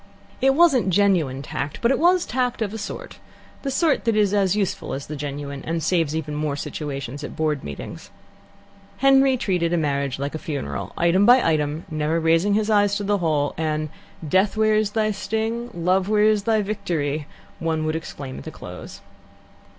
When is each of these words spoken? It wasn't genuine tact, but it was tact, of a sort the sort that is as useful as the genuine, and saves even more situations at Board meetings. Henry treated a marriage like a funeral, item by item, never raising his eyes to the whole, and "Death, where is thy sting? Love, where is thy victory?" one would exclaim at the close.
It 0.41 0.55
wasn't 0.55 0.89
genuine 0.89 1.43
tact, 1.43 1.77
but 1.79 1.91
it 1.91 1.99
was 1.99 2.25
tact, 2.25 2.63
of 2.63 2.73
a 2.73 2.79
sort 2.79 3.19
the 3.61 3.69
sort 3.69 4.05
that 4.05 4.15
is 4.15 4.33
as 4.33 4.55
useful 4.55 4.93
as 4.95 5.05
the 5.05 5.15
genuine, 5.15 5.63
and 5.63 5.83
saves 5.83 6.15
even 6.15 6.33
more 6.33 6.55
situations 6.55 7.23
at 7.23 7.35
Board 7.35 7.63
meetings. 7.63 8.09
Henry 8.97 9.37
treated 9.37 9.73
a 9.73 9.77
marriage 9.77 10.17
like 10.17 10.33
a 10.33 10.39
funeral, 10.39 10.91
item 10.97 11.27
by 11.27 11.47
item, 11.47 11.85
never 11.91 12.19
raising 12.19 12.55
his 12.55 12.67
eyes 12.71 12.95
to 12.95 13.03
the 13.03 13.19
whole, 13.19 13.53
and 13.59 13.89
"Death, 14.27 14.57
where 14.57 14.73
is 14.73 14.89
thy 14.93 15.11
sting? 15.11 15.69
Love, 15.71 16.09
where 16.09 16.23
is 16.23 16.45
thy 16.45 16.63
victory?" 16.63 17.27
one 17.59 17.85
would 17.85 17.95
exclaim 17.95 18.39
at 18.39 18.43
the 18.43 18.49
close. 18.49 19.01